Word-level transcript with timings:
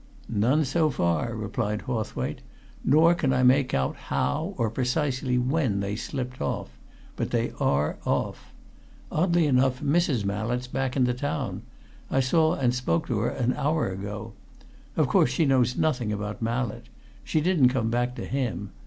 "None, 0.27 0.65
so 0.65 0.89
far," 0.89 1.35
replied 1.35 1.83
Hawthwaite. 1.83 2.41
"Nor 2.83 3.13
can 3.13 3.31
I 3.33 3.43
make 3.43 3.71
out 3.75 3.95
how 3.95 4.55
or 4.57 4.71
precisely 4.71 5.37
when 5.37 5.79
they 5.79 5.95
slipped 5.95 6.41
off. 6.41 6.75
But 7.15 7.29
they 7.29 7.51
are 7.59 7.99
off. 8.03 8.51
Oddly 9.11 9.45
enough, 9.45 9.79
Mrs. 9.79 10.25
Mallett's 10.25 10.65
back 10.65 10.97
in 10.97 11.03
the 11.03 11.13
town 11.13 11.61
I 12.09 12.19
saw 12.19 12.55
and 12.55 12.73
spoke 12.73 13.05
to 13.09 13.19
her 13.19 13.29
an 13.29 13.53
hour 13.53 13.89
ago. 13.91 14.33
Of 14.97 15.07
course 15.07 15.29
she 15.29 15.45
knows 15.45 15.77
nothing 15.77 16.11
about 16.11 16.41
Mallett. 16.41 16.85
She 17.23 17.39
didn't 17.39 17.69
come 17.69 17.91
back 17.91 18.15
to 18.15 18.25
him. 18.25 18.71